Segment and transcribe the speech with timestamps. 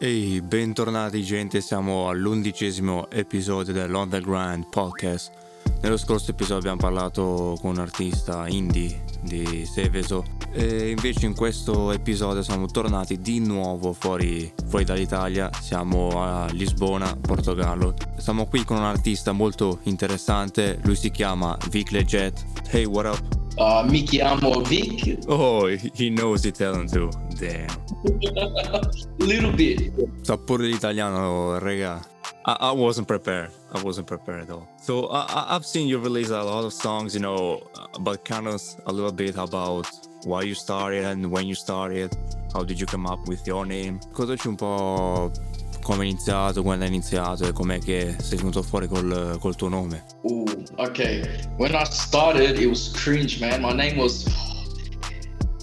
[0.00, 5.32] Ehi, bentornati gente, siamo all'undicesimo episodio dell'Underground Podcast.
[5.82, 10.22] Nello scorso episodio abbiamo parlato con un artista indie di Seveso
[10.52, 17.16] e invece in questo episodio siamo tornati di nuovo fuori, fuori dall'Italia, siamo a Lisbona,
[17.20, 17.94] Portogallo.
[18.18, 22.44] Siamo qui con un artista molto interessante, lui si chiama Vic Leggett.
[22.70, 23.38] Hey, what up?
[23.56, 25.18] Uh, mi chiamo Vic.
[25.26, 27.10] Oh, he knows Italian too.
[27.38, 27.68] Damn.
[29.18, 29.92] Little bit.
[30.22, 32.02] Sa pure l'italiano, raga.
[32.44, 33.50] I, I wasn't prepared.
[33.72, 34.68] I wasn't prepared at all.
[34.80, 38.48] So I, I've seen you release a lot of songs, you know, uh, but kind
[38.48, 39.86] of a little bit about
[40.24, 42.16] why you started and when you started.
[42.52, 44.00] How did you come up with your name?
[44.12, 45.30] Cotaci un po'
[45.82, 49.68] come hai iniziato, quando hai iniziato e com'è che sei venuto fuori col, col tuo
[49.68, 50.04] nome.
[50.24, 50.46] Ooh,
[50.76, 51.22] okay.
[51.56, 53.62] When I started, it was cringe, man.
[53.62, 54.26] My name was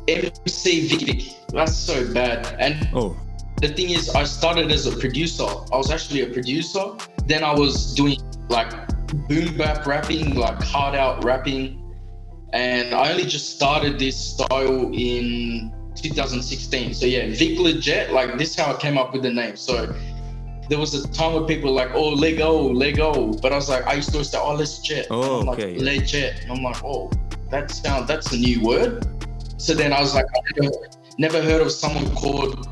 [0.07, 1.35] MC Vic.
[1.49, 2.55] That's so bad.
[2.59, 3.15] And Oh,
[3.61, 5.45] the thing is, I started as a producer.
[5.71, 6.93] I was actually a producer.
[7.25, 8.71] Then I was doing like
[9.27, 11.81] boom bap rapping, like hard out rapping.
[12.53, 16.93] And I only just started this style in 2016.
[16.93, 19.55] So yeah, Vic Legit, like this is how I came up with the name.
[19.55, 19.93] So
[20.69, 23.33] there was a time where people were like, oh, Lego, Lego.
[23.33, 25.07] But I was like, I used to say, oh, let's jet.
[25.09, 25.75] Oh, okay.
[25.75, 26.41] like, legit.
[26.41, 27.11] And I'm like, oh,
[27.51, 29.05] that sound, that's a new word.
[29.57, 30.75] So then I was like, I never,
[31.17, 32.67] never heard of someone called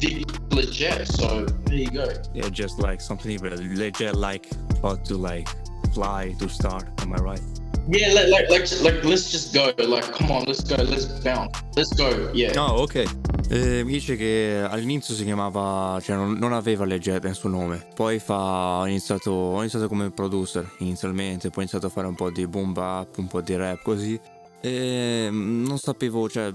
[0.00, 1.08] Vic Legit.
[1.08, 2.08] So there you go.
[2.34, 4.46] yeah, just like something even legit, like
[4.78, 5.48] about to like
[5.94, 6.88] fly to start.
[7.00, 7.40] Am I right?
[7.88, 9.72] Yeah, like, like, like, like, let's just go.
[9.76, 10.76] Like, come on, let's go.
[10.76, 11.62] Let's bounce.
[11.76, 12.30] Let's go.
[12.32, 12.52] Yeah.
[12.52, 13.04] No, ok.
[13.50, 17.84] Eh, mi dice che all'inizio si chiamava, cioè non, non aveva Legend nel suo nome.
[17.94, 22.14] Poi fa, ho iniziato, ho iniziato come producer inizialmente, poi ho iniziato a fare un
[22.14, 24.18] po' di boom bap, un po' di rap così.
[24.62, 26.52] E mm, non sapevo, cioè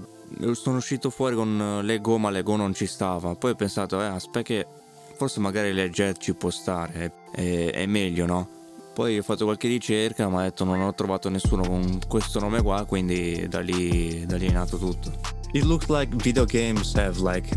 [0.52, 3.34] sono uscito fuori con Lego ma Lego non ci stava.
[3.34, 4.66] Poi ho pensato, eh aspetta che
[5.16, 8.48] forse magari Legend ci può stare, è, è meglio no?
[8.94, 12.62] Poi ho fatto qualche ricerca, ma ho detto non ho trovato nessuno con questo nome
[12.62, 15.12] qua, quindi da lì, da lì è nato tutto.
[15.52, 17.48] It looks like video games have like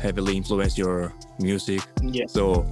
[0.00, 1.86] heavily influenced your music.
[2.02, 2.26] Yeah.
[2.26, 2.64] So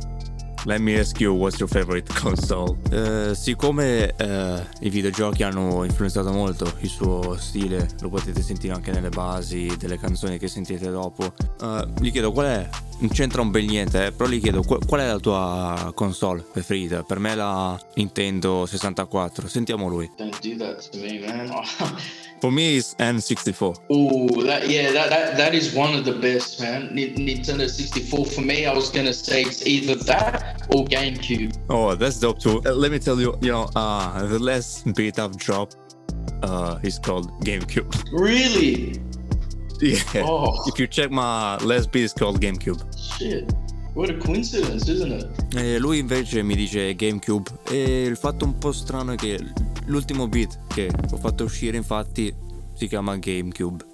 [0.64, 2.76] let me ask you what's your favorite console?
[2.91, 8.91] Eh, siccome eh, i videogiochi hanno influenzato molto il suo stile, lo potete sentire anche
[8.91, 11.32] nelle basi delle canzoni che sentite dopo.
[11.60, 14.84] eh, gli chiedo qual è, non c'entra un bel niente, eh, però gli chiedo qual,
[14.86, 17.02] qual è la tua console preferita?
[17.02, 19.48] Per me la Nintendo 64.
[19.48, 20.10] Sentiamo lui.
[20.16, 21.50] Don't do that to me, man.
[22.44, 23.87] For me it's N64.
[23.88, 26.91] Oh, that yeah, that, that that is one of the best, man.
[26.91, 31.56] Nintendo 64 for me, I was gonna say it's either that or GameCube.
[31.71, 32.60] Oh, that's dope too.
[32.66, 35.78] Uh, let me tell you, you know, uh, the last beat I've dropped
[36.43, 37.88] uh, is called GameCube.
[38.12, 39.00] Really?
[39.81, 40.03] yeah.
[40.16, 42.84] Oh If you check my last beat, it's called GameCube.
[42.94, 43.50] shit!
[43.94, 45.55] What a coincidence, isn't it?
[45.56, 47.50] E lui invece mi dice GameCube.
[47.71, 49.38] E il fatto un po' strano è che
[49.87, 52.34] l'ultimo beat che ho fatto uscire, infatti,
[52.75, 53.84] si chiama GameCube.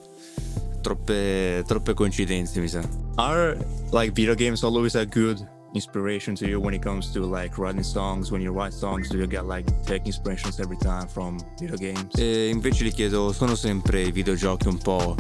[0.81, 2.83] Troppe, troppe coincidenze, mi sa.
[3.17, 3.57] Are
[3.93, 7.83] like video games always a good inspiration to you when it comes to like writing
[7.83, 8.31] songs?
[8.31, 12.15] When you write songs, do you get like take inspirations every time from video games?
[12.17, 15.15] E invece gli chiedo, sono sempre i videogiochi un po'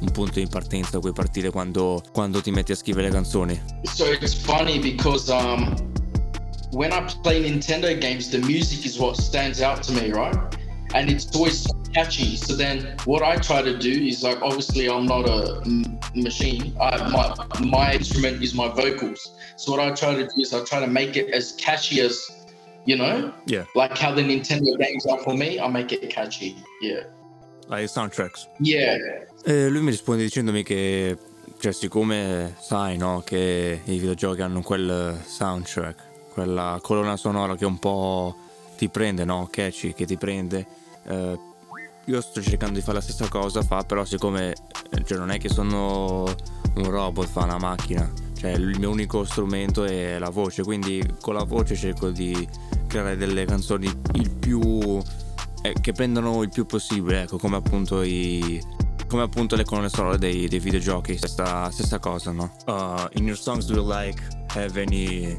[0.00, 3.60] un punto di partenza da cui partire quando, quando ti metti a scrivere canzoni?
[3.82, 5.74] So it's funny because um,
[6.72, 10.34] when I play Nintendo games, the music is what stands out to me, right?
[10.94, 12.36] And it's always catchy.
[12.36, 16.74] So then, what I try to do is like, obviously, I'm not a m- machine.
[16.80, 19.34] I, my my instrument is my vocals.
[19.56, 22.28] So what I try to do is I try to make it as catchy as,
[22.84, 23.64] you know, Yeah.
[23.74, 25.58] like how the Nintendo games are for me.
[25.60, 26.56] I make it catchy.
[26.82, 27.04] Yeah.
[27.68, 28.48] Like soundtracks.
[28.60, 28.96] Yeah.
[29.46, 31.16] E lui mi risponde dicendomi che,
[31.58, 37.78] cioè, siccome sai, no, che i videogiochi hanno quel soundtrack, quella colonna sonora che un
[37.78, 38.34] po'
[38.76, 40.66] ti prende, no, catchy, che ti prende,
[41.04, 41.38] eh,
[42.04, 44.54] io sto cercando di fare la stessa cosa, fa, però siccome,
[44.90, 46.24] eh, cioè, non è che sono
[46.74, 51.34] un robot, fa una macchina, cioè, il mio unico strumento è la voce, quindi con
[51.34, 52.48] la voce cerco di
[52.86, 55.00] creare delle canzoni il più...
[55.62, 58.60] eh, che prendono il più possibile, ecco, come appunto i
[59.12, 62.50] come appunto le colonne sonore dei, dei videogiochi, stessa, stessa cosa, no?
[62.66, 64.18] Uh, in your songs do you like
[64.54, 65.38] have any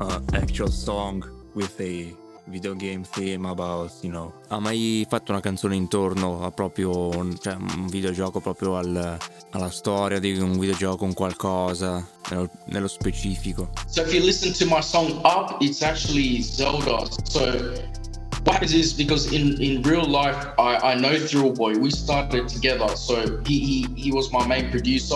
[0.00, 1.22] uh, actual song
[1.54, 2.14] with a
[2.46, 4.32] video game theme about, you know?
[4.48, 9.18] Ha mai fatto una canzone intorno a proprio un- cioè, un videogioco proprio al-
[9.50, 13.70] alla storia di un videogioco, un qualcosa nello, nello specifico?
[13.86, 17.04] So if you listen to my song Up, it's actually Zelda.
[17.24, 17.40] So
[18.44, 21.74] what happens is because in, in real life I, I know Thrill Boy.
[21.78, 22.88] We started together.
[22.96, 25.14] So he, he he was my main producer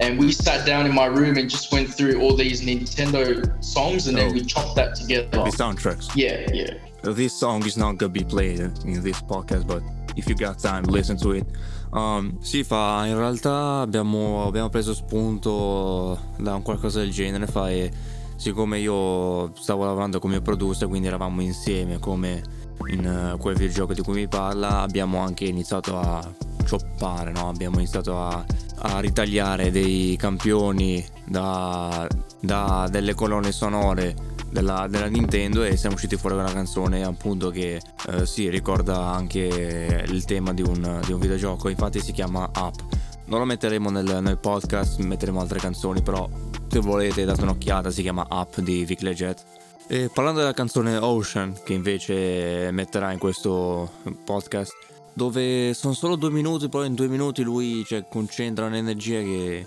[0.00, 4.06] and we sat down in my room and just went through all these Nintendo songs,
[4.08, 4.20] and Oh.
[4.22, 5.28] then we chopped that together.
[5.44, 6.08] The soundtracks.
[6.14, 6.74] Yeah, yeah.
[7.02, 9.82] This song is not gonna be played in this podcast, but
[10.16, 11.46] if you got time, listen to it.
[11.92, 17.46] Um, sì, fa in realtà abbiamo, abbiamo preso spunto da un qualcosa del genere.
[17.46, 17.90] Fa e
[18.36, 22.42] siccome io stavo lavorando come producer, quindi eravamo insieme come
[22.88, 26.22] in eh, quel videogioco di cui mi parla, abbiamo anche iniziato a
[26.64, 27.48] cioppare, no?
[27.48, 28.44] abbiamo iniziato a,
[28.82, 32.06] a ritagliare dei campioni da,
[32.40, 34.14] da delle colonne sonore
[34.50, 38.98] della, della Nintendo e siamo usciti fuori con una canzone appunto che eh, sì ricorda
[39.06, 41.68] anche il tema di un, di un videogioco.
[41.68, 42.82] Infatti si chiama Up.
[43.26, 46.28] Non lo metteremo nel, nel podcast metteremo altre canzoni però
[46.68, 49.42] se volete date un'occhiata si chiama Up di Vic Leggett.
[49.86, 53.90] E parlando della canzone Ocean che invece metterà in questo
[54.24, 54.72] podcast
[55.12, 59.66] dove sono solo due minuti poi in due minuti lui cioè, concentra un'energia che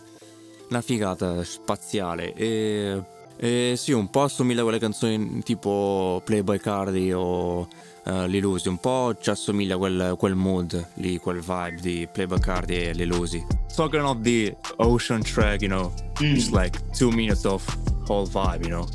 [0.70, 3.04] una figata spaziale e
[3.38, 7.60] eh, sì, un po' assomiglia a quelle canzoni tipo Playboy Cardi o
[8.06, 12.40] uh, L'Illusi, un po' ci assomiglia a quel, quel mood lì, quel vibe di Playboy
[12.40, 13.46] Cardi e L'Illusi.
[13.76, 15.92] Talking of the ocean track, you know,
[16.22, 16.36] Mm.
[16.36, 17.66] it's like two minutes of
[18.08, 18.88] whole vibe, you know.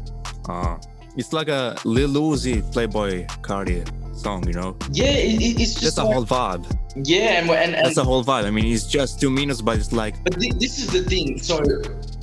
[0.49, 0.77] Uh,
[1.17, 3.83] it's like a Lil Uzi Playboy Cardi
[4.19, 4.77] song, you know.
[4.93, 6.65] Yeah, it, it- it's just That's a whole vibe.
[6.97, 8.45] yeah, and and, and That's a whole vibe.
[8.45, 11.39] I mean, it's just two minutes, but it's like But thi- this is the thing.
[11.39, 11.57] So,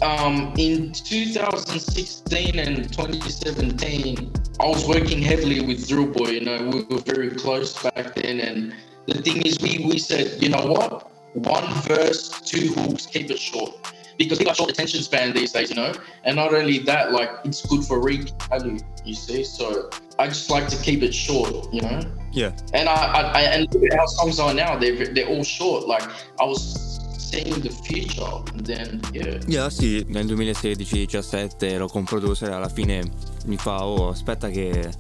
[0.02, 6.30] um, in 2016 and 2017, I was working heavily with Drill Boy.
[6.30, 8.40] You know, we were very close back then.
[8.40, 8.74] And
[9.08, 13.40] the thing is, we we said, you know what, one verse, two hooks, keep it
[13.40, 13.74] short.
[14.18, 17.30] Because we got short attention span these days, you know, and not only that, like
[17.44, 19.44] it's good for reach value, you see.
[19.44, 22.00] So I just like to keep it short, you know.
[22.36, 22.52] yeah.
[22.74, 24.78] And I, I, I and look at how songs are now.
[24.78, 25.88] They're they're all short.
[25.88, 26.04] Like
[26.40, 29.40] I was seeing the future, and then yeah.
[29.48, 33.04] Yeah, sì, nel 2016-17 ero con producer e alla fine
[33.46, 34.92] mi fa oh aspetta che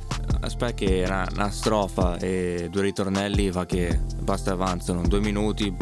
[0.41, 5.75] aspetta che una, una strofa e due ritornelli va che basta avanzano due minuti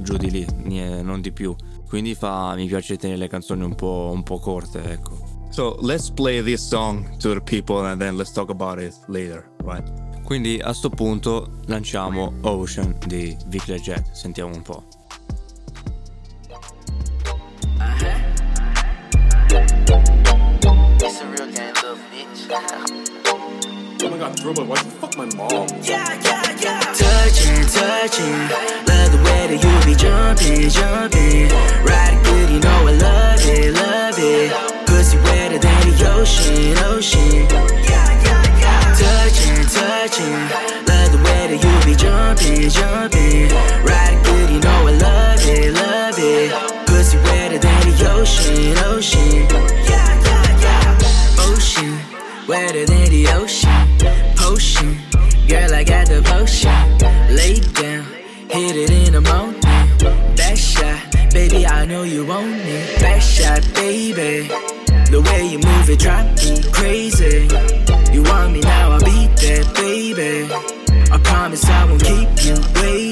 [0.00, 0.46] giù di lì
[1.02, 1.54] non di più
[1.88, 5.36] quindi fa mi piace tenere le canzoni un po', un po' corte ecco.
[5.50, 9.50] So let's play this song to the people and then let's talk about it later
[9.64, 9.82] right?
[10.22, 14.84] Quindi a sto punto lanciamo Ocean di Vic Leggett sentiamo un po'
[21.00, 22.82] It's
[24.18, 24.44] little bitch.
[24.44, 25.66] Oh my why'd you fuck my mom?
[26.98, 28.38] Touching, touching.
[28.88, 31.48] Love the way that you be jumping, jumping.
[31.86, 34.52] Ride good, you know I love it, love it.
[34.86, 37.46] Pussy wetter than the ocean, ocean.
[38.98, 40.38] Touching, touching.
[40.88, 43.48] Love the way that you be jumping, jumping.
[43.86, 46.52] Ride good, you know I love it, love it.
[46.86, 49.46] Pussy wetter than the ocean, ocean.
[51.38, 51.98] Ocean,
[52.48, 53.67] wetter than the ocean.
[54.48, 54.96] Potion,
[55.46, 56.72] girl, I got the potion.
[57.36, 58.06] Lay down,
[58.48, 59.60] hit it in the morning.
[60.36, 60.98] Back shot,
[61.34, 62.98] baby, I know you want it.
[62.98, 64.48] Back shot, baby.
[65.10, 67.46] The way you move it, drive me crazy.
[68.10, 70.50] You want me now, I'll be there, baby.
[71.12, 73.07] I promise I won't keep you waiting.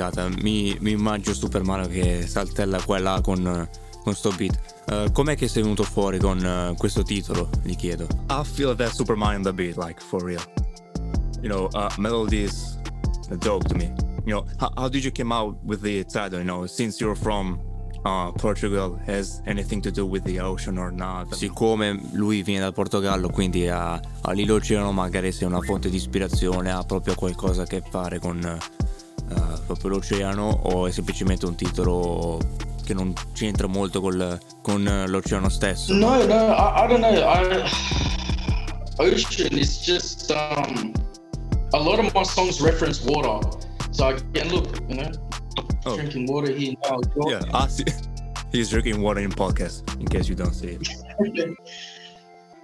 [0.00, 0.28] Figata.
[0.40, 3.68] Mi, mi immagino Super Mario che saltella qua e là con,
[4.02, 4.58] con sto beat.
[4.86, 7.50] Eh, com'è che sei venuto fuori con eh, questo titolo?
[7.62, 8.06] Gli chiedo.
[8.30, 10.42] I feel that Super Mario on the beat, like for real.
[11.42, 12.78] You know, uh, melodies
[13.38, 13.92] dope to me.
[14.24, 16.38] You know, how, how did you come out with the title?
[16.38, 17.60] You know, since you're from
[18.04, 21.34] uh, Portugal, has anything to do with the ocean or not?
[21.34, 24.00] Siccome lui viene dal Portogallo, quindi ha,
[24.34, 28.58] l'oceano, magari se è una fonte di ispirazione, ha proprio qualcosa a che fare con
[29.30, 32.38] eh, proprio l'oceano o è semplicemente un titolo
[32.84, 35.92] che non c'entra molto col- con l'oceano stesso?
[35.94, 37.12] No, no, I, I don't know.
[37.12, 37.64] I,
[38.98, 40.92] ocean is just um,
[41.72, 43.38] a lot of my songs reference water.
[43.92, 45.10] So I can look, you know,
[45.86, 45.96] Oh.
[45.96, 47.00] drinking water here now.
[47.26, 47.84] Yeah, I see.
[48.52, 50.88] He's drinking water in podcast, in case you don't see it.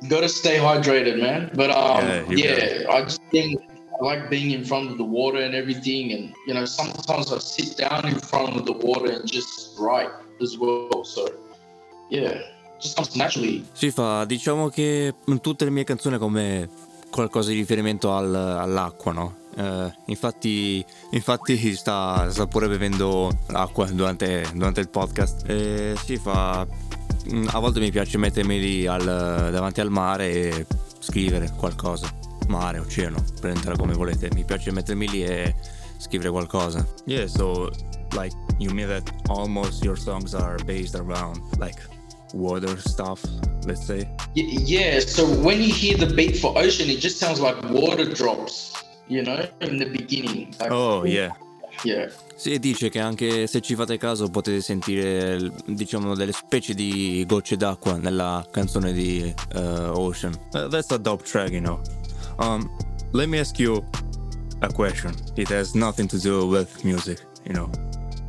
[0.08, 1.50] Got to stay hydrated, man.
[1.54, 2.04] But um,
[2.36, 3.58] Yeah, yeah, I just think
[3.98, 6.12] I like being in front of the water and everything.
[6.12, 10.10] And, you know, sometimes I sit down in front of the water and just write
[10.42, 11.04] as well.
[11.04, 11.26] So,
[12.10, 12.38] yeah,
[12.80, 13.64] just comes naturally.
[13.72, 16.68] Si fa, diciamo che tutte le mie canzoni come
[17.10, 19.36] qualcosa di riferimento al- all'acqua, no?
[19.56, 25.48] Eh, infatti, infatti sta, sta pure bevendo l'acqua durante, durante il podcast.
[25.48, 26.66] E si fa.
[27.46, 30.66] A volte mi piace mettermi lì al- davanti al mare e
[30.98, 32.24] scrivere qualcosa.
[32.48, 34.28] Mare, oceano, prendetela come volete.
[34.34, 35.54] Mi piace mettermi lì e
[35.98, 36.86] scrivere qualcosa.
[37.06, 37.70] Yeah, so
[38.12, 41.80] like you mean that almost your songs are based around like
[42.34, 43.22] water stuff,
[43.66, 44.08] let's say.
[44.34, 48.04] Y- yeah, so when you hear the beat for Ocean, it just sounds like water
[48.04, 48.72] drops,
[49.08, 50.54] you know, in the beginning.
[50.60, 51.32] Like, Oh, yeah.
[51.84, 52.10] Yeah.
[52.36, 57.56] Si dice che anche se ci fate caso potete sentire diciamo delle specie di gocce
[57.56, 59.58] d'acqua nella canzone di uh,
[59.94, 60.32] Ocean.
[60.52, 61.78] Uh, that's a dope track, you know.
[62.38, 62.70] Um,
[63.12, 63.84] let me ask you
[64.62, 65.14] a question.
[65.36, 67.70] It has nothing to do with music, you know,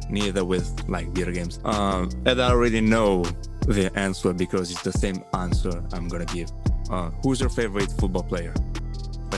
[0.09, 1.59] neither with like video games.
[1.63, 3.23] Um, and I already know
[3.67, 6.51] the answer because it's the same answer I'm gonna give.
[6.89, 8.53] Uh, who's your favorite football player?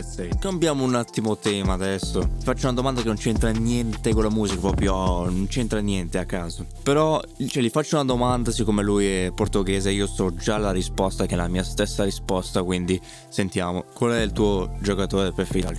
[0.02, 0.30] Say.
[0.40, 2.20] Cambiamo un attimo tema adesso.
[2.20, 4.94] Ti faccio una domanda che non c'entra niente con la musica, proprio
[5.26, 6.66] non c'entra niente a caso.
[6.84, 11.26] Però, cioè, gli faccio una domanda, siccome lui è portoghese, io so già la risposta,
[11.26, 13.84] che è la mia stessa risposta, quindi sentiamo.
[13.94, 15.74] Qual è il tuo giocatore preferito?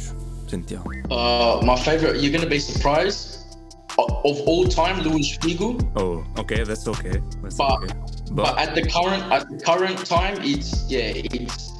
[0.47, 0.85] Sentiamo.
[1.09, 3.38] Uh, my favorite, you're to be surprised.
[3.97, 5.76] O- Of all time, Luis Figo.
[5.95, 7.21] Oh, okay, that's okay.
[7.43, 7.95] That's But, okay.
[8.33, 11.73] but at the current at the current time, it's yeah, it's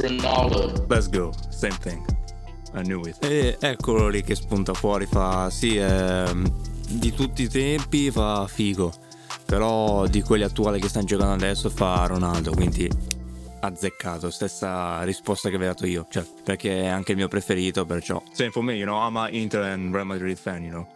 [0.00, 0.86] Ronaldo.
[0.88, 2.04] Let's go, same thing.
[2.74, 3.24] I knew it.
[3.24, 6.50] E eccolo lì che spunta fuori, fa sì, ehm,
[6.88, 8.92] di tutti i tempi fa figo,
[9.44, 12.88] però di quelli attuali che stanno giocando adesso fa Ronaldo, quindi
[13.60, 18.22] azzeccato, stessa risposta che avevo dato io, cioè, perché è anche il mio preferito, perciò.
[18.32, 20.86] Same for me, you know, I'm a Inter and Real Madrid fan, you know.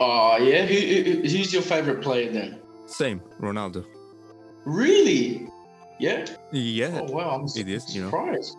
[0.00, 2.60] Oh yeah, who, who, who's your favorite player then?
[2.86, 3.86] Same, Ronaldo.
[4.64, 5.48] Really?
[5.98, 6.24] Yeah.
[6.50, 7.00] Yeah.
[7.02, 8.10] Oh wow, I'm It is, you know.
[8.10, 8.56] surprised.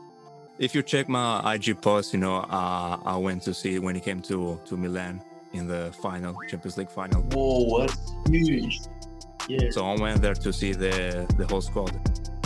[0.59, 4.01] If you check my IG post, you know, uh, I went to see when he
[4.01, 5.21] came to to Milan
[5.53, 7.21] in the final Champions League final.
[7.33, 7.97] Whoa, that's
[8.29, 8.79] huge.
[9.49, 9.71] Yeah.
[9.71, 11.91] So I went there to see the the whole squad.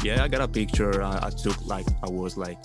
[0.04, 1.04] Yeah, I got a picture.
[1.04, 2.58] I, I took like I was like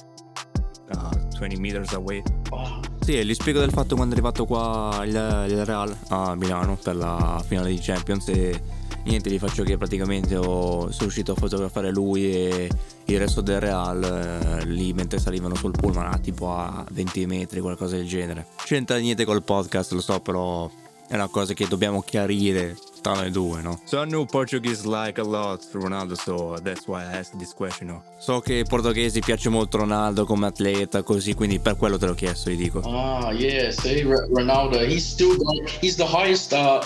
[0.91, 2.23] uh, 20 meters away.
[2.51, 2.81] Wow.
[3.01, 5.15] Sì, gli spiego del fatto quando è arrivato qua il,
[5.51, 8.63] il Real a Milano per la finale di Champions e
[9.05, 12.69] niente, gli faccio che praticamente ho, sono riuscito a fotografare lui e
[13.07, 17.61] il resto del Real eh, lì mentre salivano sul pullman a tipo a 20 metri,
[17.61, 18.47] qualcosa del genere.
[18.65, 20.71] C'entra niente col podcast, lo so, però
[21.09, 23.81] è una cosa che dobbiamo chiarire tra noi due, no?
[23.85, 27.89] So I know Portuguese like a lot Ronaldo, so that's why I asked this question,
[27.89, 28.03] no?
[28.19, 32.15] So che ai portoghesi piace molto Ronaldo come atleta, così, quindi per quello te l'ho
[32.15, 32.81] chiesto, gli dico.
[32.81, 33.71] Ah, yeah.
[33.73, 35.37] See, R- Ronaldo, he's still
[35.81, 36.81] he's the highest uh,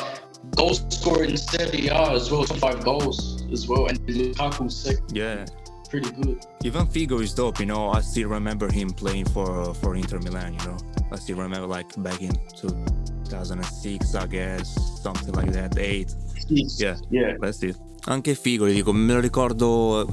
[0.57, 5.13] goal scorer in Serie A as well, 25 goals as well, and Lukaku's second.
[5.15, 5.45] Yeah.
[5.89, 6.45] Pretty good.
[6.65, 7.91] Even Figo is dope, you know.
[7.91, 10.77] I still remember him playing for for Inter Milan, you know.
[11.13, 16.13] I still remember like back in 2006, I guess, something like that, eight.
[16.49, 16.97] He's- Yeah.
[17.11, 17.37] Yeah.
[17.41, 17.77] That's it.
[18.09, 20.07] Anche Figo, dico, me lo ricordo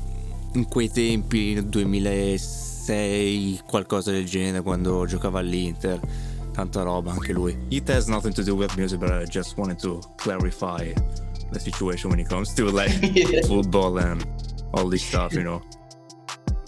[0.54, 6.00] in quei tempi, nel 2006, qualcosa del genere, quando giocava all'Inter.
[6.54, 7.58] Tanta roba, anche lui.
[7.70, 10.94] It has nothing to do with music, but I just wanted to clarify
[11.52, 12.92] the situation when it comes to like
[13.48, 14.26] football and
[14.74, 15.62] all this stuff, you know.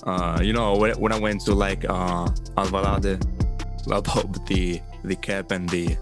[0.04, 2.27] Uh, you know, when, when I went to like uh,
[2.58, 3.22] Alvalade,
[3.86, 5.96] about the the cap and the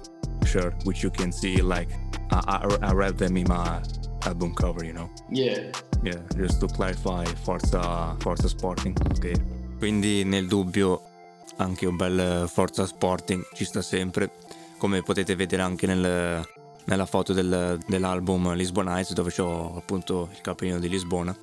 [0.45, 1.89] shirt, which you can see, like
[2.31, 3.81] I, I, I read them in my
[4.25, 5.09] album cover, you know.
[5.29, 5.71] Yeah.
[6.03, 9.33] Yeah, just to clarify, Forza, Forza Sporting, ok.
[9.79, 11.01] Quindi nel dubbio
[11.57, 14.31] anche un bel Forza Sporting ci sta sempre,
[14.77, 16.45] come potete vedere anche nel-
[16.85, 21.35] nella foto del- dell'album Lisbonize dove c'ho appunto il cappellino di Lisbona.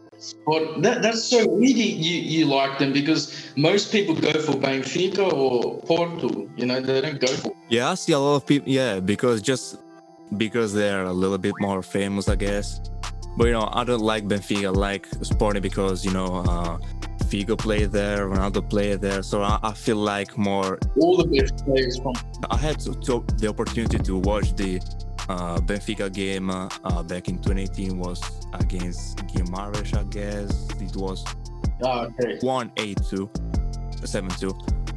[0.44, 5.22] But that, that's so weird you, you like them because most people go for Benfica
[5.22, 6.46] or Porto.
[6.56, 7.54] You know, they don't go for.
[7.70, 8.70] Yeah, I see a lot of people.
[8.70, 9.78] Yeah, because just
[10.36, 12.82] because they're a little bit more famous, I guess.
[13.38, 14.66] But you know, I don't like Benfica.
[14.66, 16.76] I like Sporting because you know uh,
[17.30, 20.78] Figo played there, Ronaldo played there, so I, I feel like more.
[21.00, 22.14] All the best players from.
[22.50, 24.80] I had to, to, the opportunity to watch the
[25.28, 28.20] uh, Benfica game uh, uh, back in 2018 was
[28.54, 30.68] against Guimarães, I guess.
[30.80, 31.24] It was
[31.84, 32.38] Ah, okay.
[32.40, 33.30] 1 8 2
[34.04, 34.52] 7 2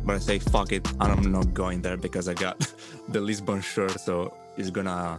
[0.05, 2.59] but i say fuck it i'm not going there because i got
[3.09, 5.17] the lisbon shirt so it's gonna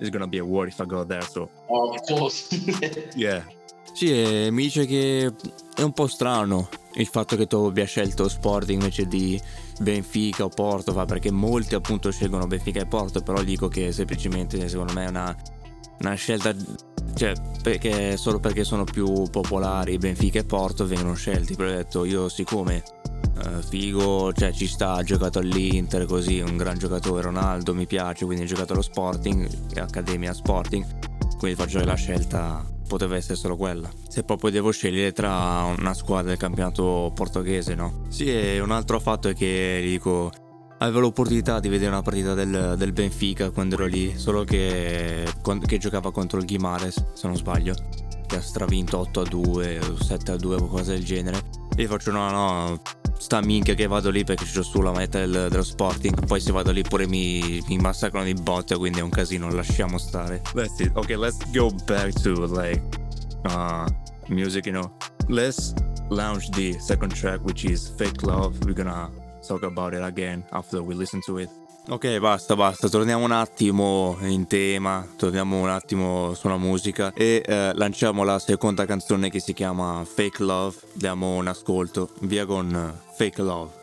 [0.00, 2.50] it's gonna be a war if i go there so Oh, of course.
[3.16, 3.42] yeah
[3.92, 5.32] sì e mi dice che
[5.74, 9.40] è un po' strano il fatto che tu abbia scelto Sporting invece di
[9.80, 14.68] Benfica o Porto fa perché molti appunto scelgono Benfica e Porto però dico che semplicemente
[14.68, 15.34] secondo me è una,
[16.00, 16.54] una scelta
[17.14, 22.04] cioè perché solo perché sono più popolari Benfica e Porto vengono scelti però ho detto
[22.04, 22.82] io siccome
[23.36, 28.24] uh, Figo cioè ci sta ha giocato all'Inter così un gran giocatore Ronaldo mi piace
[28.24, 30.84] quindi ha giocato allo Sporting Accademia Sporting
[31.38, 33.90] quindi faccio la scelta poteva essere solo quella.
[34.06, 38.04] Se proprio devo scegliere tra una squadra del campionato portoghese, no?
[38.08, 40.30] Sì, e un altro fatto è che dico.
[40.78, 45.24] Avevo l'opportunità di vedere una partita del, del Benfica quando ero lì, solo che,
[45.64, 47.72] che giocava contro il Guimares, se non sbaglio,
[48.26, 51.61] che ha stravinto 8 a 2 o 7 a 2 o qualcosa del genere.
[51.74, 52.80] E faccio no, no,
[53.18, 56.26] sta minchia che vado lì perché c'ho sulla meta del, dello Sporting.
[56.26, 59.96] Poi se vado lì pure mi, mi massacrano di botte, quindi è un casino, lasciamo
[59.98, 60.42] stare.
[60.54, 60.90] Let's see.
[60.92, 62.82] Okay, let's go back to like
[63.44, 63.86] uh,
[64.28, 64.92] music, you know.
[65.28, 65.72] Let's
[66.10, 68.58] launch the second track, which is Fake Love.
[68.64, 69.10] We're gonna
[69.46, 71.48] talk about it again after we listen to it.
[71.88, 77.72] Ok, basta, basta, torniamo un attimo in tema, torniamo un attimo sulla musica e eh,
[77.74, 83.42] lanciamo la seconda canzone che si chiama Fake Love, diamo un ascolto, via con Fake
[83.42, 83.81] Love.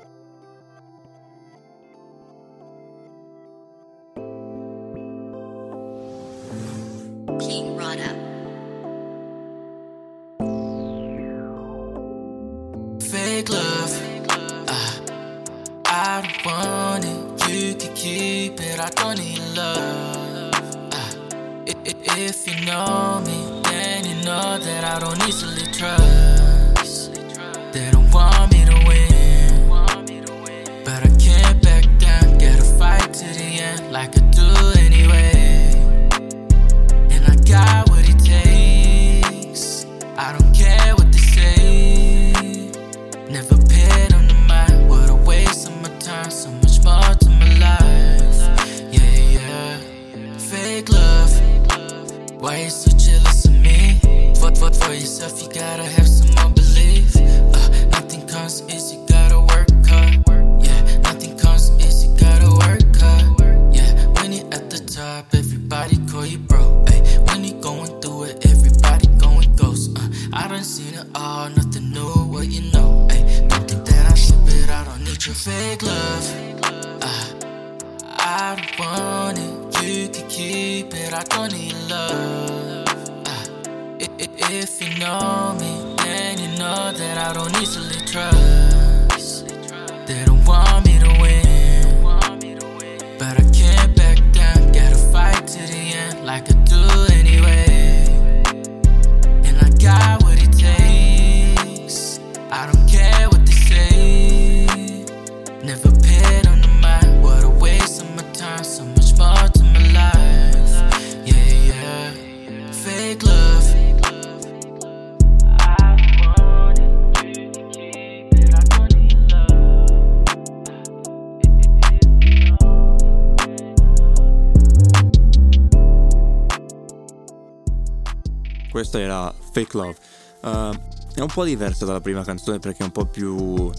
[129.51, 129.95] Fake Love.
[130.41, 130.75] Uh,
[131.13, 133.71] è un po' diversa dalla prima canzone perché è un po' più.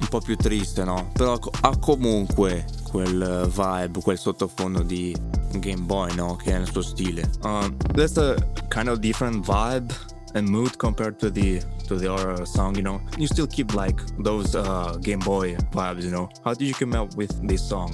[0.00, 1.10] un po' più triste, no?
[1.12, 5.14] Però ha comunque quel vibe, quel sottofondo di
[5.54, 6.36] Game Boy, no?
[6.36, 7.28] Che è nel suo stile.
[7.42, 8.36] Um, there's a
[8.68, 9.92] kind of different vibe
[10.34, 13.00] and mood compared to the to the other song, you know.
[13.16, 16.28] You still keep like those uh, Game Boy vibes, you know.
[16.44, 17.90] How did you come up with this song?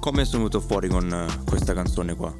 [0.00, 2.32] Come sei venuto fuori con uh, questa canzone qua?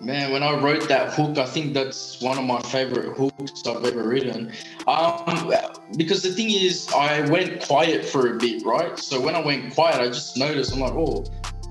[0.00, 3.84] Man, when I wrote that hook, I think that's one of my favorite hooks I've
[3.84, 4.52] ever written.
[4.86, 5.52] Um,
[5.96, 8.96] because the thing is, I went quiet for a bit, right?
[8.96, 11.24] So when I went quiet, I just noticed, I'm like, oh,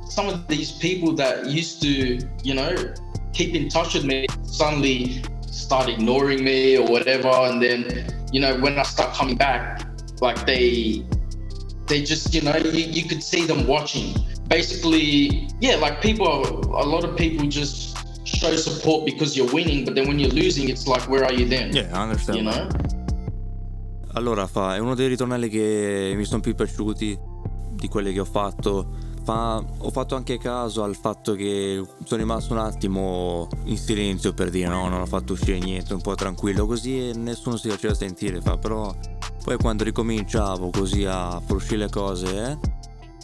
[0.10, 2.94] some of these people that used to, you know,
[3.32, 7.30] keep in touch with me suddenly start ignoring me or whatever.
[7.30, 9.88] And then, you know, when I start coming back,
[10.20, 11.06] like they,
[11.86, 14.16] they just, you know, you, you could see them watching.
[14.50, 16.28] Basically, yeah, like people,
[16.76, 17.97] a lot of people just
[18.38, 21.48] show support because you're winning, but then when you're losing, it's like, where are you
[21.48, 21.74] then?
[21.74, 22.38] Yeah, I understand.
[22.38, 22.68] You know?
[24.14, 27.18] Allora fa, è uno dei ritornelli che mi sono più piaciuti
[27.72, 29.06] di quelli che ho fatto.
[29.24, 34.50] Fa, ho fatto anche caso al fatto che sono rimasto un attimo in silenzio per
[34.50, 37.94] dire no, non ho fatto uscire niente, un po' tranquillo così e nessuno si faceva
[37.94, 38.96] sentire, fa però
[39.44, 42.58] poi quando ricominciavo così a far uscire le cose eh,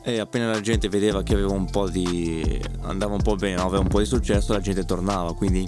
[0.03, 3.63] e appena la gente vedeva che avevo un po' di andava un po' bene, no?
[3.63, 5.67] aveva un po' di successo, la gente tornava, quindi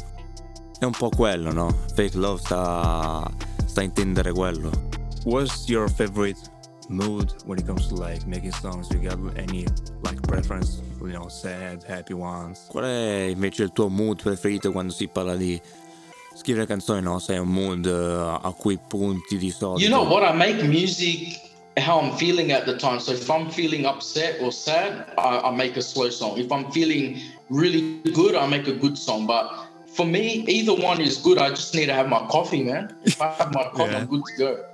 [0.77, 1.75] è un po' quello, no?
[1.93, 3.29] Fake love sta
[3.65, 4.95] sta a intendere quello.
[5.25, 6.37] what's your favorite
[6.87, 8.89] mood when it comes to like making songs?
[8.91, 9.65] You have any
[10.03, 10.81] like preference?
[11.01, 12.67] You know, sad, happy ones?
[12.69, 15.59] Qual è invece il tuo mood preferito quando si parla di
[16.35, 17.01] scrivere canzoni?
[17.01, 19.87] No, sei un mood eh, a cui punti di solito?
[19.87, 20.23] You know what?
[20.23, 22.99] I make music how I'm feeling at the time.
[22.99, 26.37] So if I'm feeling upset or sad, I, I make a slow song.
[26.37, 29.27] If I'm feeling really good, I make a good song.
[29.27, 31.37] But for me, either one is good.
[31.37, 32.95] I just need to have my coffee, man.
[33.03, 33.97] If I have my coffee, Yeah.
[33.99, 34.65] I'm good to go.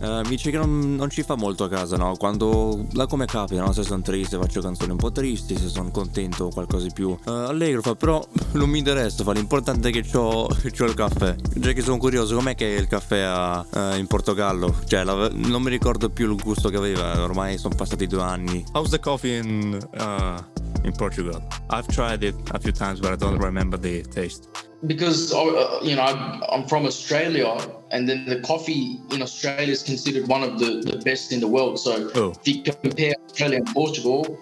[0.00, 2.16] Eh, mi dice che non, non ci fa molto a casa, no?
[2.16, 3.72] Quando la come capita, no?
[3.72, 7.30] Se sono triste faccio canzoni un po' tristi, se sono contento qualcosa di più eh,
[7.30, 11.34] allegro, fa però non mi interessa, fa l'importante è che c'ho il caffè.
[11.54, 14.74] Già che sono curioso, com'è che il caffè a- eh, in Portogallo?
[14.86, 18.64] Cioè, la- non mi ricordo più il gusto che aveva, ormai sono passati due anni.
[18.72, 21.42] How's the coffee in, uh, in Portugal?
[21.70, 24.48] I've tried it a few times, but I don't remember the taste.
[24.86, 27.56] Because uh, you know I'm, from Australia,
[27.90, 31.48] and then the coffee in Australia is considered one of the, the best in the
[31.48, 31.78] world.
[31.78, 32.30] So Oh.
[32.44, 34.38] if you compare Australia and Portugal,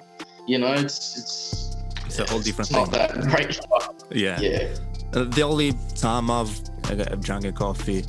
[0.46, 1.76] you know it's it's
[2.06, 2.86] It's a whole different thing.
[3.30, 3.58] great.
[4.10, 4.38] Yeah.
[4.40, 4.68] Yeah.
[5.14, 6.54] Uh, the only time I've
[6.90, 8.04] uh, drunk a coffee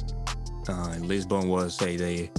[0.68, 2.30] uh, in Lisbon was say the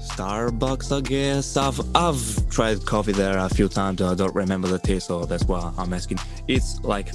[0.00, 1.56] Starbucks, I guess.
[1.56, 4.02] I've I've tried coffee there a few times.
[4.02, 6.18] I don't remember the taste, so that's why I'm asking.
[6.48, 7.08] It's like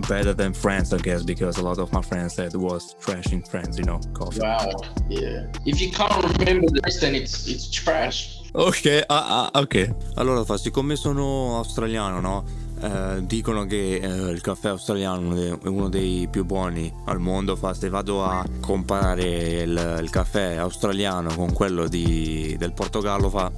[0.00, 3.32] better than France, I guess, because a lot of my friends said it was trash
[3.32, 3.78] in France.
[3.78, 4.40] You know, coffee.
[4.40, 4.70] Wow.
[5.08, 5.46] Yeah.
[5.64, 8.36] If you can't remember this, then it's it's trash.
[8.52, 9.94] Ok, ah, ah, ok.
[10.14, 12.44] Allora, fa, siccome sono australiano, no?
[12.80, 17.56] Eh, dicono che eh, il caffè australiano è uno dei più buoni al mondo.
[17.56, 23.52] Fa, se vado a comparare il, il caffè australiano con quello di- del Portogallo, fa,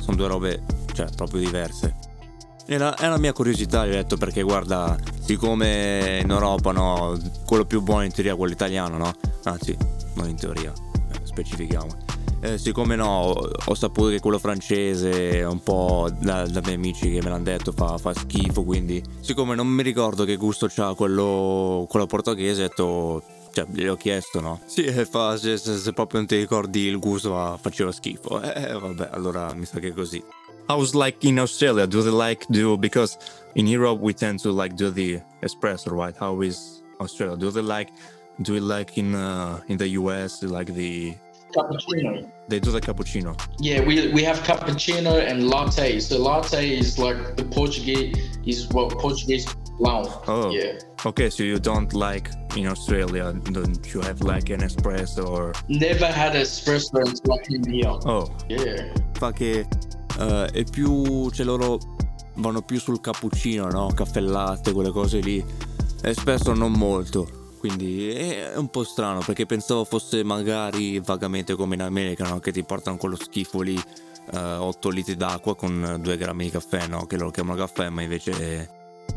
[0.00, 0.62] sono due robe,
[0.94, 1.94] cioè, proprio diverse.
[2.68, 7.80] È la mia curiosità, gli ho detto, perché guarda, siccome in Europa, no, quello più
[7.80, 9.10] buono in teoria è quello italiano, no?
[9.44, 9.74] Anzi,
[10.16, 11.88] non in teoria, eh, specifichiamo.
[12.42, 13.32] Eh, siccome no,
[13.64, 17.72] ho saputo che quello francese, un po' da, da miei amici che me l'hanno detto,
[17.72, 22.66] fa, fa schifo, quindi siccome non mi ricordo che gusto c'ha quello, quello portoghese, ho
[22.68, 24.60] detto, cioè, gli ho chiesto, no?
[24.66, 28.42] Sì, e fa, se, se- se proprio non ti ricordi il gusto, fa- faceva schifo.
[28.42, 30.22] Eh, vabbè, allora mi sa che è così.
[30.70, 33.16] I was like in Australia, do they like do because
[33.54, 36.14] in Europe we tend to like do the espresso, right?
[36.14, 37.36] How is Australia?
[37.36, 37.90] Do they like
[38.42, 41.16] do it like in uh, in the US like the
[41.54, 42.30] Cappuccino.
[42.48, 43.32] they do the cappuccino?
[43.58, 45.98] Yeah, we we have cappuccino and latte.
[46.00, 49.46] So latte is like the Portuguese is what Portuguese
[49.78, 50.22] lao.
[50.26, 50.50] Oh.
[50.50, 50.78] Yeah.
[51.06, 56.06] Okay, so you don't like in Australia, don't you have like an espresso or Never
[56.06, 57.96] had espresso until I came here.
[58.04, 58.92] oh Yeah.
[59.14, 59.64] Fuck che
[60.18, 61.78] eh, è più cioè loro
[62.34, 63.88] vanno più sul cappuccino no?
[63.94, 65.44] Caffè e latte quelle cose lì.
[66.02, 67.46] E spesso non molto.
[67.58, 72.38] Quindi è un po' strano perché pensavo fosse magari vagamente come in America no?
[72.38, 73.76] che ti portano quello schifo lì
[74.30, 77.06] 8 litri d'acqua con 2 grammi di caffè no?
[77.06, 78.68] Che loro chiamano caffè ma invece è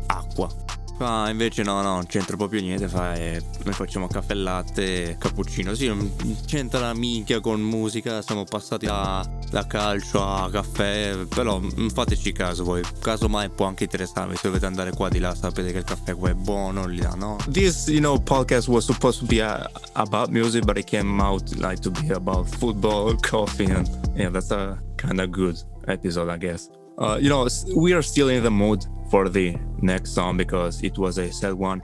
[0.06, 0.48] acqua
[0.96, 5.74] Qua invece no, no, non c'entra proprio niente, fa, eh, noi facciamo caffè latte, cappuccino,
[5.74, 6.12] sì, non
[6.46, 12.32] c'entra la minchia con musica, siamo passati da, da calcio a caffè, però mm, fateci
[12.32, 15.84] caso voi, casomai può anche interessarvi, se dovete andare qua di là sapete che il
[15.84, 17.36] caffè qua è buono, lì là no.
[17.50, 21.42] This, you know, podcast was supposed to be uh, about music, but it came out
[21.56, 25.56] like to be about football, coffee, and yeah, that's a kind of good
[25.88, 26.70] episode, I guess.
[26.98, 30.96] Uh, you know, we are still in the mood for the next song because it
[30.96, 31.82] was a sad one.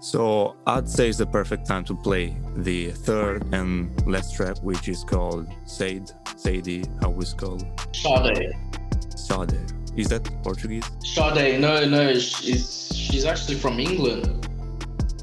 [0.00, 3.70] So I'd say it's the perfect time to play the third and
[4.06, 8.54] last track, which is called Said, Sadie, how it's called Sade.
[9.14, 9.60] Sade.
[9.96, 10.90] Is that Portuguese?
[11.04, 14.48] Sade, no, no, she's she's actually from England.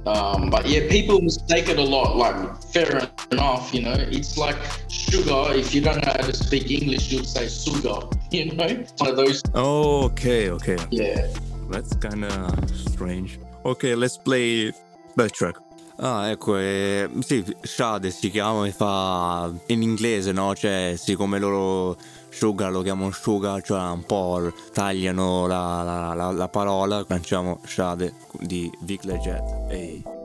[0.09, 2.17] Um, but yeah, people mistake it a lot.
[2.17, 2.35] Like,
[2.73, 3.93] fair enough, you know.
[3.93, 4.57] It's like
[4.89, 5.53] sugar.
[5.53, 7.99] If you don't know how to speak English, you'd say sugar.
[8.31, 9.41] You know, It's one of those.
[9.55, 10.77] Oh, okay, okay.
[10.91, 11.25] Yeah.
[11.71, 13.39] That's kind of strange.
[13.65, 14.71] Okay, let's play
[15.15, 15.55] that track.
[15.97, 20.53] Ah, ecco, eh, sì, Shade si chiama e fa in inglese, no?
[20.53, 21.97] Cioè, siccome loro
[22.29, 28.13] Sugar lo chiamano Sugar, cioè un po' tagliano la, la, la, la parola, lanciamo Shade
[28.39, 29.71] di Vic Leggett.
[29.71, 30.18] Ehi.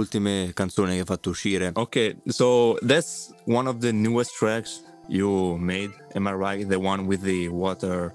[0.00, 1.70] Ultime canzoni che hai fatto uscire.
[1.74, 6.68] Ok, so that's one of the newest tracks you made, am I right?
[6.68, 8.12] The one with the water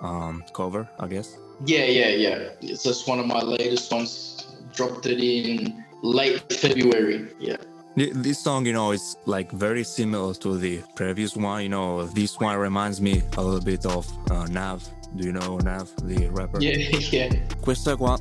[0.00, 1.36] um, cover, I guess.
[1.66, 2.50] Yeah, yeah, yeah.
[2.60, 4.46] It's just one of my latest ones.
[4.74, 7.26] Dropped it in late February.
[7.40, 7.56] Yeah.
[7.96, 11.62] Th- This song, you know, is like very similar to the previous one.
[11.62, 14.82] You know, this one reminds me a little bit of uh, Nav.
[15.16, 16.60] Do you know Nav, the rapper?
[16.60, 16.76] Yeah,
[17.10, 17.28] yeah.
[17.60, 18.18] Questa qua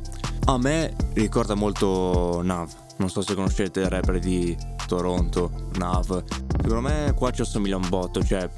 [0.47, 2.73] a me ricorda molto Nav.
[2.97, 4.55] Non so se conoscete il rapper di
[4.87, 6.23] Toronto, Nav.
[6.61, 8.49] Secondo me qua ci assomiglia un botto, cioè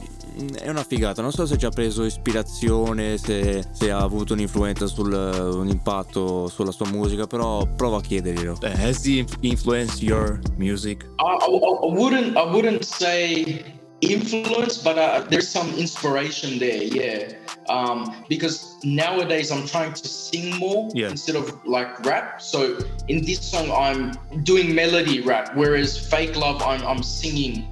[0.61, 1.21] è una figata.
[1.21, 6.47] Non so se ci ha preso ispirazione, se, se ha avuto un'influenza sul un impatto
[6.47, 8.57] sulla sua musica, però prova a chiederglielo.
[8.61, 11.03] Eh, Has he inf- influenced your music?
[11.19, 16.83] I, I, I wouldn't I wouldn't say influence, but uh, there's some inspiration there.
[16.83, 17.33] Yeah.
[17.67, 21.09] Um, because nowadays I'm trying to sing more Yeah.
[21.09, 22.41] instead of like rap.
[22.41, 27.67] So in this song I'm doing melody rap, whereas Fake Love I'm I'm singing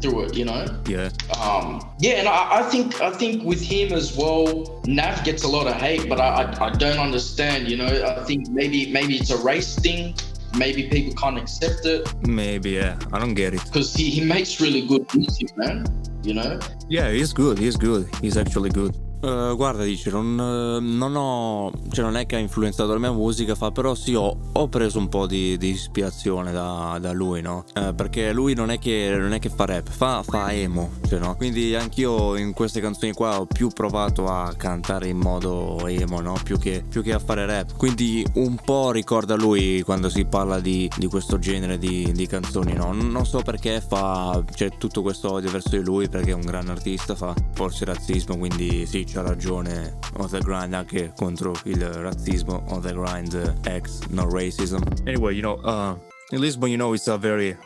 [0.00, 0.36] through it.
[0.36, 0.66] You know.
[0.86, 1.10] Yeah.
[1.40, 5.48] Um, yeah, and I, I think I think with him as well, Nav gets a
[5.48, 7.68] lot of hate, but I, I I don't understand.
[7.68, 10.14] You know, I think maybe maybe it's a race thing.
[10.58, 12.98] Maybe people can't accept it Maybe, yeah.
[13.12, 13.62] I don't get it.
[13.64, 15.86] because he, he makes really good music, man.
[16.22, 16.58] You know.
[16.88, 18.96] Yeah, he's good, he's good, he's actually good.
[19.20, 21.72] Eh, guarda, dice, non, eh, non ho.
[21.90, 24.98] cioè, non è che ha influenzato la mia musica, fa, però sì, ho, ho preso
[24.98, 27.64] un po' di, di ispirazione da, da lui, no?
[27.74, 31.18] Eh, perché lui non è che, non è che fa rap, fa, fa emo, cioè,
[31.18, 31.34] no?
[31.34, 36.38] Quindi anch'io in queste canzoni qua ho più provato a cantare in modo emo, no?
[36.44, 37.76] Più che, più che a fare rap.
[37.76, 42.72] Quindi un po' ricorda lui quando si parla di, di questo genere di, di canzoni,
[42.72, 42.92] no?
[42.92, 44.44] Non so perché fa.
[44.52, 48.36] c'è tutto questo odio verso di lui, perché è un gran artista, fa forse razzismo,
[48.38, 49.96] quindi sì, c'ha ragione.
[50.18, 52.62] On the grind anche contro il razzismo.
[52.68, 54.82] On the grind eh, X, no racism.
[55.06, 55.96] Anyway, you know, uh,
[56.30, 57.56] in Lisbon, you know, it's a very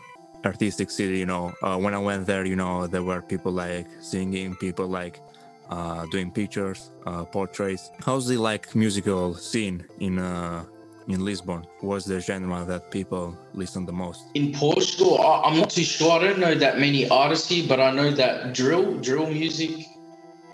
[0.45, 1.53] artistic city, you know.
[1.63, 5.21] Uh, when I went there, you know, there were people like singing, people like
[5.69, 7.91] uh, doing pictures, uh, portraits.
[8.05, 10.65] How's the like musical scene in uh,
[11.09, 11.67] in Lisbon?
[11.81, 14.23] What's the genre that people listen the most?
[14.35, 16.13] In Portugal, I, I'm not too sure.
[16.13, 19.92] I don't know that many artists here, but I know that drill drill music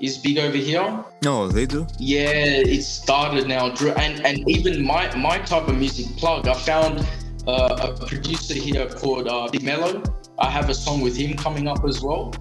[0.00, 1.04] is big over here.
[1.22, 1.86] No, they do.
[1.98, 2.30] Yeah,
[2.64, 6.46] it started now, and and even my my type of music plug.
[6.48, 7.06] I found
[7.46, 10.02] uh, a producer here called uh, Big Mello.
[10.38, 12.32] I have a song with him coming up as well,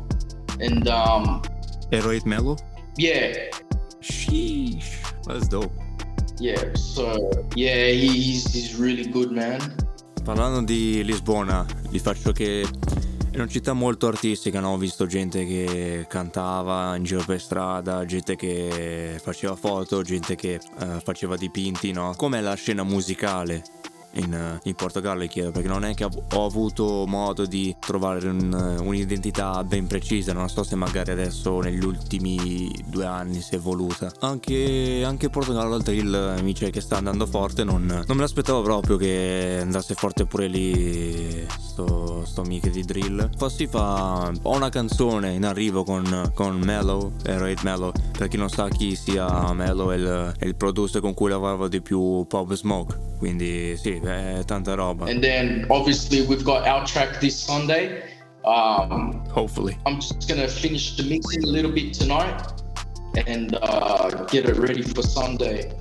[0.59, 1.41] and um,
[1.91, 2.57] Eroid Mello.
[2.97, 3.33] yeah,
[4.01, 5.71] Sheesh, that's dope.
[6.39, 6.61] yeah.
[6.75, 9.59] So yeah, he, he's he's really good, man.
[10.23, 12.65] Parlando di Lisbona, vi faccio che
[13.37, 14.69] è una città molto artistica, no?
[14.71, 20.59] Ho visto gente che cantava in giro per strada, gente che faceva foto, gente che
[20.79, 22.15] eh, faceva dipinti, no?
[22.17, 23.63] Com'è la scena musicale
[24.13, 28.77] in, eh, in Portogallo, chiedo, perché non è che ho avuto modo di trovare un-
[28.81, 34.11] un'identità ben precisa, non so se magari adesso negli ultimi due anni si è evoluta.
[34.21, 38.61] Anche, anche Portogallo al drill mi dice che sta andando forte, non, non me l'aspettavo
[38.61, 43.29] proprio che andasse forte pure lì sto, sto mica di drill.
[43.47, 48.37] Sì, fa, ho una canzone in arrivo con, con Mellow, eh, Raid Mellow, per chi
[48.37, 52.25] non sa chi sia Mellow è il, è il producer con cui lavoravo di più
[52.27, 55.05] Pop Smoke, quindi sì, è tanta roba.
[55.05, 58.03] And then obviously we've got our track this Sunday.
[58.45, 59.77] Um, Hopefully.
[59.85, 62.41] I'm just gonna finish the mixing a little bit tonight
[63.27, 65.71] and uh, get it ready for Sunday.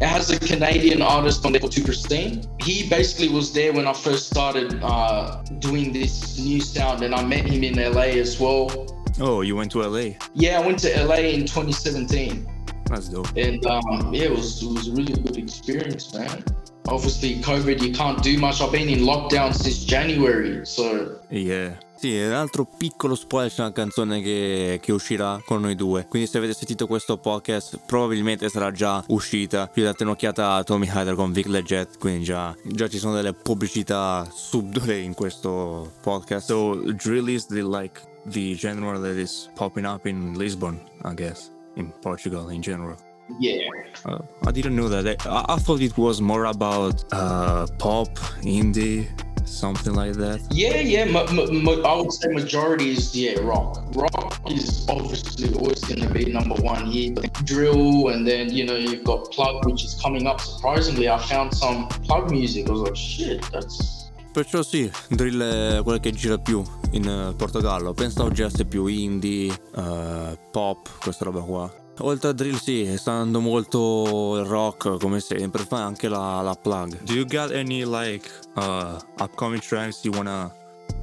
[0.00, 2.42] It has a Canadian artist on there called Pristine.
[2.60, 7.22] He basically was there when I first started uh, doing this new sound, and I
[7.24, 8.86] met him in LA as well.
[9.20, 10.14] Oh, you went to LA?
[10.34, 12.44] Yeah, I went to LA in 2017,
[12.86, 13.28] That's dope.
[13.36, 16.42] and um, yeah, it was it was a really good experience, man.
[16.86, 18.60] Obviously, COVID, you can't do much.
[18.60, 21.78] I've been in lockdown since January, so Yeah.
[21.96, 26.06] Sì, un altro piccolo spoiler c'è una canzone che, che uscirà con noi due.
[26.06, 29.70] Quindi se avete sentito questo podcast probabilmente sarà già uscita.
[29.72, 33.32] Vi date un'occhiata a Tommy Hyder con Vic Leggett, quindi già, già ci sono delle
[33.32, 36.48] pubblicità subdole in questo podcast.
[36.48, 41.50] So drill is the like the genre that is popping up in Lisbon, I guess.
[41.76, 42.96] In Portugal in general.
[43.38, 43.68] Yeah.
[44.04, 45.26] Uh, I didn't know that.
[45.26, 48.08] I, I thought it was more about uh, pop,
[48.42, 49.08] indie,
[49.46, 50.40] something like that.
[50.50, 51.04] Yeah, yeah.
[51.06, 53.82] Ma- ma- ma- I would say majority is yeah rock.
[53.94, 57.12] Rock is obviously always going to be number one here.
[57.14, 60.40] But drill, and then you know you've got plug, which is coming up.
[60.40, 62.68] Surprisingly, I found some plug music.
[62.68, 64.02] I was like, shit, that's
[64.34, 66.60] Perciò sì, drill è quella che gira più
[66.90, 67.92] in eh, Portogallo.
[67.92, 71.72] Pensavo girasse più indie, eh, pop, questa roba qua.
[72.00, 77.00] Oltre a drill sì, sta andando molto rock come sempre, fa anche la, la plug.
[77.04, 80.52] Do you got any like uh, upcoming tracks you wanna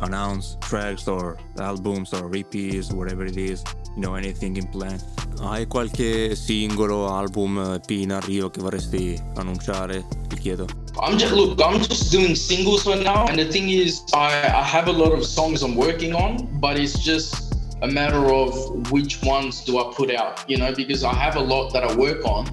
[0.01, 0.57] announce?
[0.59, 3.63] Tracks or albums or EPs, whatever it is?
[3.95, 4.99] You know, anything in plan?
[5.39, 10.05] Hai qualche singolo, album, EP in arrivo che vorresti annunciare?
[10.27, 10.65] Ti chiedo.
[10.99, 11.59] I'm just look.
[11.61, 15.13] I'm just doing singles for now, and the thing is, I, I have a lot
[15.13, 17.50] of songs I'm working on, but it's just
[17.81, 20.49] a matter of which ones do I put out.
[20.49, 22.45] You know, because I have a lot that I work on,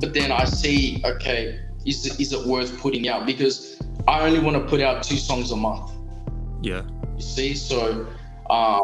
[0.00, 3.26] but then I see, okay, is it, is it worth putting out?
[3.26, 5.92] Because I only want to put out two songs a month.
[6.62, 6.82] Yeah.
[7.16, 8.06] You see, so
[8.48, 8.80] uh,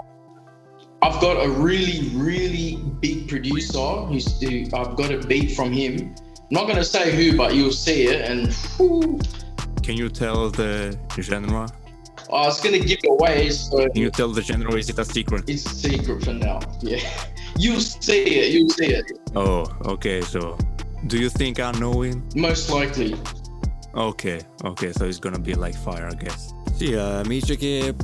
[1.03, 6.15] I've got a really, really big producer who's who, I've got a beat from him.
[6.39, 9.19] I'm not gonna say who, but you'll see it, and whew,
[9.83, 11.69] Can you tell the genre?
[12.29, 14.75] I was gonna give it away, so Can you tell the genre?
[14.77, 15.49] Is it a secret?
[15.49, 16.59] it's a secret for now.
[16.81, 17.01] Yeah,
[17.57, 18.53] you'll see it.
[18.53, 19.13] You'll see it.
[19.35, 20.21] Oh, okay.
[20.23, 20.57] So,
[21.07, 22.23] do you think I know him?
[22.35, 23.15] Most likely.
[23.95, 26.53] Ok, ok, so it's gonna be like fire, I guess.
[26.77, 27.95] Sì, eh, mi dice che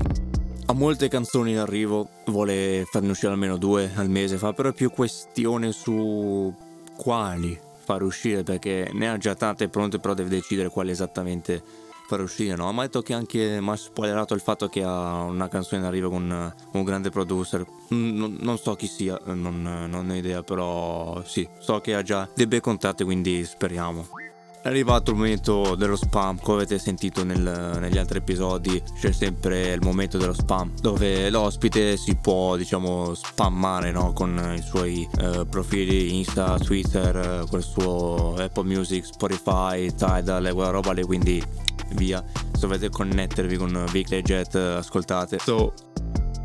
[0.66, 4.72] ha molte canzoni in arrivo, vuole farne uscire almeno due al mese, fa però è
[4.72, 6.54] più questione su
[6.96, 11.62] quali far uscire, perché ne ha già tante pronte, però deve decidere quali esattamente
[12.06, 12.70] far uscire, no?
[12.72, 15.86] Ma ha detto che anche mi ha spoilerato il fatto che ha una canzone in
[15.86, 17.64] arrivo con un grande producer.
[17.94, 22.02] Mm, Non, non so chi sia, non, non ho idea, però sì, so che ha
[22.02, 24.06] già dei bei contatti, quindi speriamo.
[24.62, 29.72] È arrivato il momento dello spam, come avete sentito nel- negli altri episodi, c'è sempre
[29.72, 34.12] il momento dello spam, dove l'ospite si può, diciamo, spammare no?
[34.12, 40.52] con i suoi eh, profili Insta, Twitter, eh, col suo Apple Music, Spotify, Tidal e
[40.52, 41.42] quella roba lì, quindi
[41.94, 42.24] via.
[42.52, 45.40] Se dovete connettervi con Vic Jet, ascoltate.
[45.40, 45.74] So,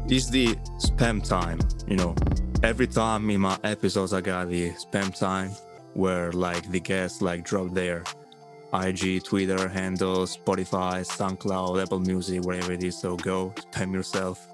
[0.08, 2.15] it's the spam time, you know.
[2.62, 5.51] Every time in my episodes I got the spam time
[5.98, 8.04] where like the guests like drop their
[8.74, 12.98] IG, Twitter handles, Spotify, SoundCloud, Apple Music, wherever it is.
[12.98, 14.48] So go spam yourself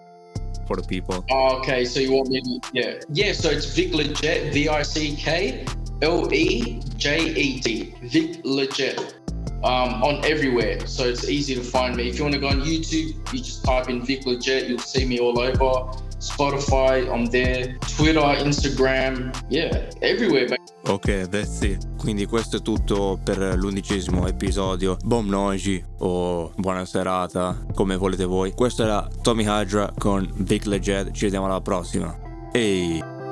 [0.68, 1.26] for the people.
[1.30, 2.94] Okay, so you want me to, yeah.
[3.10, 5.66] Yeah, so it's Vic Lejet, V I C K
[6.02, 7.96] L E J E T.
[8.04, 9.16] Vic Lejet.
[9.64, 12.10] Um, on everywhere, so it's easy to find me.
[12.10, 15.06] If you want to go on YouTube, you just type in Vic Lejet, you'll see
[15.06, 15.98] me all over.
[16.24, 17.78] Spotify, I'm there.
[17.98, 20.48] Twitter, Instagram, yeah, everywhere.
[20.48, 20.60] But
[20.90, 21.86] Ok, that's it.
[21.98, 24.98] Quindi questo è tutto per l'undicesimo episodio.
[25.04, 28.54] Buon noji o buona serata, come volete voi.
[28.54, 31.12] Questo era Tommy Hydra con Big Legend.
[31.12, 32.18] Ci vediamo alla prossima.
[32.52, 33.23] Ehi!